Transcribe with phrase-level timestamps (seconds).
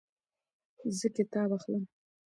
[0.97, 1.83] زه کتاب اخلم